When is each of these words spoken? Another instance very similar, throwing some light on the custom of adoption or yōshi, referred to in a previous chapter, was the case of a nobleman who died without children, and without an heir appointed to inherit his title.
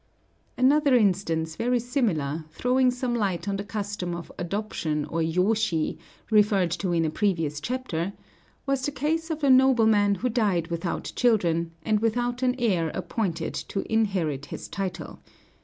Another 0.57 0.95
instance 0.95 1.55
very 1.55 1.79
similar, 1.79 2.45
throwing 2.49 2.89
some 2.89 3.13
light 3.13 3.47
on 3.47 3.57
the 3.57 3.63
custom 3.63 4.15
of 4.15 4.31
adoption 4.39 5.05
or 5.05 5.19
yōshi, 5.21 5.99
referred 6.31 6.71
to 6.71 6.91
in 6.91 7.05
a 7.05 7.11
previous 7.11 7.61
chapter, 7.61 8.13
was 8.65 8.81
the 8.83 8.91
case 8.91 9.29
of 9.29 9.43
a 9.43 9.49
nobleman 9.51 10.15
who 10.15 10.27
died 10.29 10.69
without 10.69 11.11
children, 11.15 11.69
and 11.83 11.99
without 11.99 12.41
an 12.41 12.55
heir 12.57 12.89
appointed 12.95 13.53
to 13.53 13.81
inherit 13.93 14.47
his 14.47 14.67
title. 14.67 15.19